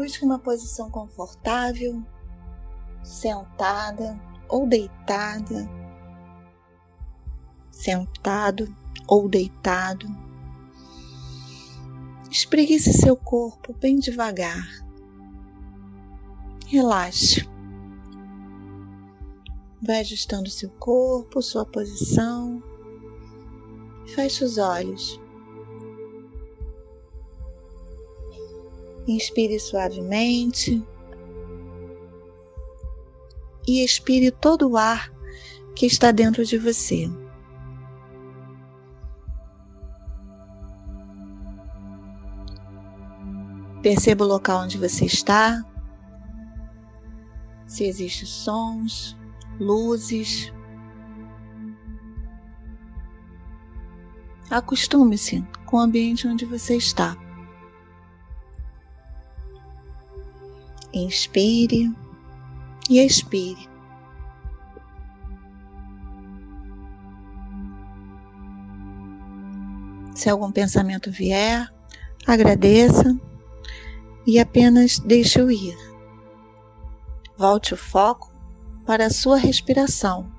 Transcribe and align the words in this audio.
Busque 0.00 0.24
uma 0.24 0.38
posição 0.38 0.90
confortável, 0.90 2.02
sentada 3.02 4.18
ou 4.48 4.66
deitada, 4.66 5.68
sentado 7.70 8.74
ou 9.06 9.28
deitado. 9.28 10.06
Espreguice 12.30 12.94
seu 12.94 13.14
corpo 13.14 13.74
bem 13.74 13.98
devagar. 13.98 14.66
Relaxe. 16.66 17.46
Vai 19.82 20.00
ajustando 20.00 20.48
seu 20.48 20.70
corpo, 20.70 21.42
sua 21.42 21.66
posição. 21.66 22.62
Feche 24.06 24.44
os 24.46 24.56
olhos. 24.56 25.20
Inspire 29.06 29.58
suavemente 29.58 30.82
e 33.66 33.84
expire 33.84 34.30
todo 34.30 34.70
o 34.70 34.76
ar 34.76 35.12
que 35.74 35.86
está 35.86 36.10
dentro 36.10 36.44
de 36.44 36.58
você. 36.58 37.08
Perceba 43.82 44.24
o 44.24 44.28
local 44.28 44.64
onde 44.64 44.76
você 44.76 45.06
está, 45.06 45.64
se 47.66 47.84
existem 47.84 48.26
sons, 48.26 49.16
luzes. 49.58 50.52
Acostume-se 54.50 55.42
com 55.64 55.76
o 55.76 55.80
ambiente 55.80 56.28
onde 56.28 56.44
você 56.44 56.76
está. 56.76 57.16
Inspire 60.92 61.92
e 62.88 62.98
expire. 62.98 63.68
Se 70.14 70.28
algum 70.28 70.52
pensamento 70.52 71.10
vier, 71.10 71.66
agradeça 72.26 73.18
e 74.26 74.38
apenas 74.38 74.98
deixe-o 74.98 75.50
ir. 75.50 75.76
Volte 77.38 77.72
o 77.72 77.76
foco 77.76 78.30
para 78.84 79.06
a 79.06 79.10
sua 79.10 79.38
respiração. 79.38 80.30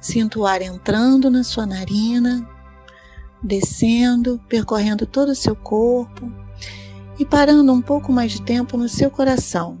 Sinta 0.00 0.38
o 0.40 0.46
ar 0.46 0.62
entrando 0.62 1.30
na 1.30 1.44
sua 1.44 1.66
narina, 1.66 2.44
descendo, 3.42 4.40
percorrendo 4.48 5.06
todo 5.06 5.30
o 5.30 5.34
seu 5.34 5.56
corpo 5.56 6.30
e 7.18 7.24
parando 7.24 7.72
um 7.72 7.82
pouco 7.82 8.12
mais 8.12 8.32
de 8.32 8.42
tempo 8.42 8.76
no 8.76 8.88
seu 8.88 9.10
coração. 9.10 9.78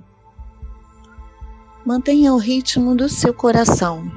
Mantenha 1.84 2.32
o 2.32 2.38
ritmo 2.38 2.94
do 2.94 3.08
seu 3.08 3.32
coração. 3.32 4.10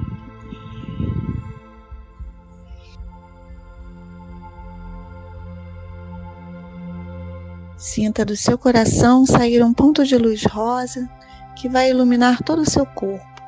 Sinta 7.76 8.24
do 8.24 8.36
seu 8.36 8.56
coração 8.56 9.26
sair 9.26 9.62
um 9.62 9.72
ponto 9.72 10.04
de 10.04 10.16
luz 10.16 10.44
rosa 10.44 11.08
que 11.54 11.68
vai 11.68 11.90
iluminar 11.90 12.42
todo 12.42 12.62
o 12.62 12.70
seu 12.70 12.84
corpo, 12.84 13.42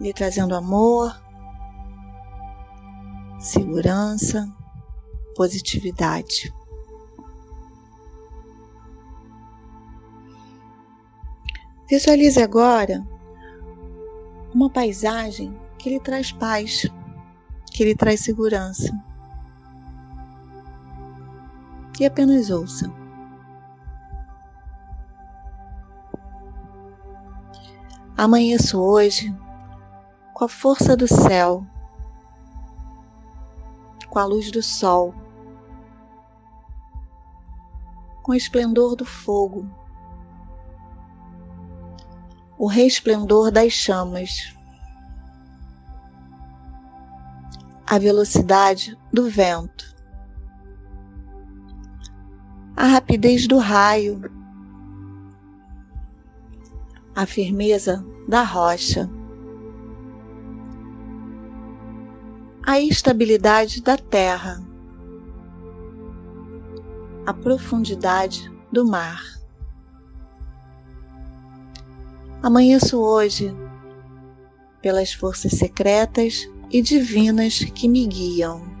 lhe 0.00 0.12
trazendo 0.12 0.54
amor, 0.54 1.16
segurança, 3.38 4.52
positividade. 5.38 6.52
Visualize 11.88 12.42
agora 12.42 13.06
uma 14.52 14.68
paisagem 14.68 15.56
que 15.78 15.90
lhe 15.90 16.00
traz 16.00 16.32
paz, 16.32 16.90
que 17.70 17.84
lhe 17.84 17.94
traz 17.94 18.18
segurança 18.18 18.92
e 22.00 22.04
apenas 22.04 22.50
ouça. 22.50 22.92
Amanheço 28.16 28.80
hoje 28.80 29.32
com 30.34 30.44
a 30.44 30.48
força 30.48 30.96
do 30.96 31.06
céu, 31.06 31.64
com 34.10 34.18
a 34.18 34.24
luz 34.24 34.50
do 34.50 34.62
sol, 34.62 35.14
com 38.22 38.32
o 38.32 38.34
esplendor 38.34 38.96
do 38.96 39.04
fogo, 39.04 39.68
o 42.58 42.66
resplendor 42.66 43.50
das 43.50 43.72
chamas, 43.72 44.54
a 47.86 47.98
velocidade 47.98 48.98
do 49.12 49.30
vento. 49.30 49.96
A 52.76 52.86
rapidez 52.86 53.46
do 53.46 53.58
raio, 53.58 54.20
a 57.14 57.26
firmeza 57.26 58.04
da 58.28 58.42
rocha, 58.42 59.10
a 62.64 62.78
estabilidade 62.78 63.82
da 63.82 63.96
terra, 63.96 64.67
a 67.28 67.34
profundidade 67.34 68.50
do 68.72 68.86
mar. 68.86 69.22
Amanheço 72.42 72.98
hoje 72.98 73.54
pelas 74.80 75.12
forças 75.12 75.52
secretas 75.52 76.48
e 76.70 76.80
divinas 76.80 77.58
que 77.58 77.86
me 77.86 78.06
guiam. 78.06 78.78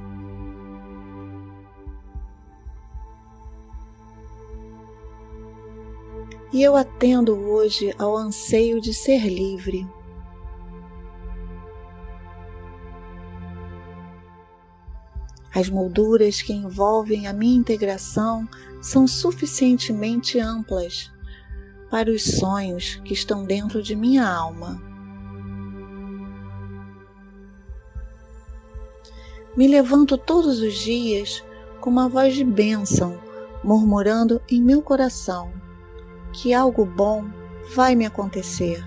e 6.50 6.62
eu 6.62 6.74
atendo 6.74 7.36
hoje 7.36 7.94
ao 7.98 8.16
anseio 8.16 8.80
de 8.80 8.94
ser 8.94 9.28
livre. 9.28 9.86
As 15.54 15.68
molduras 15.68 16.42
que 16.42 16.52
envolvem 16.52 17.26
a 17.26 17.32
minha 17.32 17.56
integração 17.56 18.48
são 18.82 19.06
suficientemente 19.06 20.38
amplas 20.38 21.10
para 21.90 22.10
os 22.10 22.22
sonhos 22.22 22.96
que 23.04 23.14
estão 23.14 23.44
dentro 23.44 23.82
de 23.82 23.96
minha 23.96 24.28
alma. 24.28 24.80
Me 29.56 29.66
levanto 29.66 30.16
todos 30.16 30.60
os 30.60 30.74
dias 30.74 31.42
com 31.80 31.90
uma 31.90 32.08
voz 32.08 32.34
de 32.34 32.44
bênção, 32.44 33.18
murmurando 33.64 34.40
em 34.48 34.62
meu 34.62 34.82
coração 34.82 35.52
que 36.32 36.52
algo 36.52 36.84
bom 36.84 37.24
vai 37.74 37.94
me 37.96 38.06
acontecer. 38.06 38.84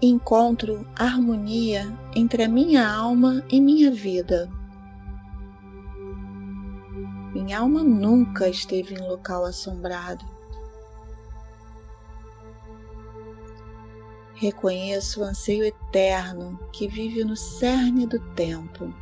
Encontro 0.00 0.86
harmonia 0.94 1.92
entre 2.14 2.44
a 2.44 2.48
minha 2.48 2.88
alma 2.88 3.44
e 3.50 3.60
minha 3.60 3.90
vida. 3.90 4.48
Minha 7.34 7.58
alma 7.58 7.82
nunca 7.82 8.48
esteve 8.48 8.94
em 8.94 9.08
local 9.08 9.44
assombrado. 9.44 10.24
Reconheço 14.34 15.20
o 15.20 15.24
anseio 15.24 15.64
eterno 15.64 16.56
que 16.72 16.86
vive 16.86 17.24
no 17.24 17.36
cerne 17.36 18.06
do 18.06 18.20
tempo. 18.34 18.94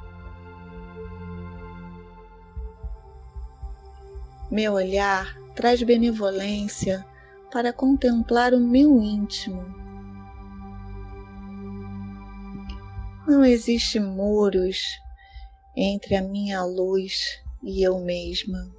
Meu 4.51 4.73
olhar 4.73 5.39
traz 5.55 5.83
benevolência 5.83 7.07
para 7.53 7.71
contemplar 7.71 8.55
o 8.55 8.61
meu 8.61 9.03
íntimo. 9.03 9.86
Não 13.27 13.45
existe 13.45 13.99
muros 13.99 14.85
entre 15.77 16.15
a 16.15 16.23
minha 16.23 16.65
luz 16.65 17.43
e 17.63 17.83
eu 17.83 17.99
mesma. 17.99 18.71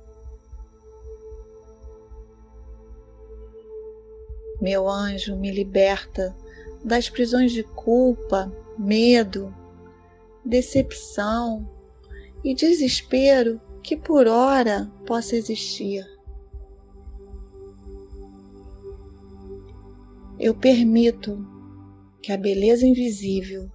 Meu 4.62 4.90
anjo 4.90 5.36
me 5.36 5.52
liberta 5.52 6.36
das 6.84 7.10
prisões 7.10 7.52
de 7.52 7.64
culpa, 7.64 8.52
medo, 8.78 9.54
decepção 10.44 11.70
e 12.44 12.56
desespero 12.56 13.62
que 13.84 13.96
por 13.96 14.28
ora 14.28 14.92
possa 15.06 15.36
existir. 15.36 16.06
eu 20.40 20.54
permito 20.54 21.46
que 22.22 22.32
a 22.32 22.38
beleza 22.38 22.86
invisível 22.86 23.72